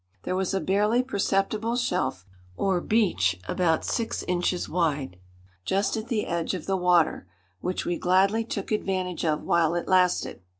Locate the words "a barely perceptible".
0.55-1.75